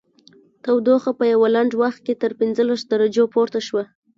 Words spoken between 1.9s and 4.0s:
کې تر پنځلس درجو پورته شوه